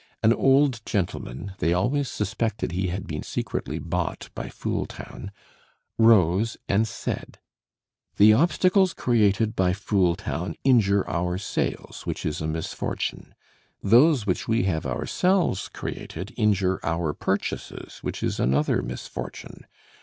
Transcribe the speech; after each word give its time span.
An 0.23 0.33
old 0.33 0.81
gentleman 0.83 1.53
(they 1.59 1.75
always 1.75 2.09
suspected 2.09 2.71
he 2.71 2.87
had 2.87 3.05
been 3.05 3.21
secretly 3.21 3.77
bought 3.77 4.31
by 4.33 4.49
Fooltown) 4.49 5.29
rose 5.99 6.57
and 6.67 6.87
said: 6.87 7.37
"The 8.17 8.33
obstacles 8.33 8.95
created 8.95 9.55
by 9.55 9.73
Fooltown 9.73 10.55
injure 10.63 11.07
our 11.07 11.37
sales, 11.37 12.07
which 12.07 12.25
is 12.25 12.41
a 12.41 12.47
misfortune. 12.47 13.35
Those 13.83 14.25
which 14.25 14.47
we 14.47 14.63
have 14.63 14.87
ourselves 14.87 15.67
created 15.67 16.33
injure 16.35 16.79
our 16.81 17.13
purchases, 17.13 17.99
which 17.99 18.23
is 18.23 18.39
another 18.39 18.81
misfortune. 18.81 19.67